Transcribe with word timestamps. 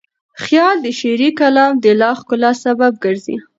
خیال 0.43 0.75
د 0.85 0.87
شعري 0.99 1.29
کلام 1.39 1.73
د 1.83 1.85
لا 2.01 2.11
ښکلا 2.19 2.51
سبب 2.65 2.91
ګرځي. 3.03 3.35